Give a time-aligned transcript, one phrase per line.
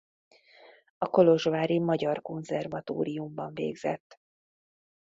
[0.97, 4.19] A Kolozsvári Magyar Konzervatóriumban végzett.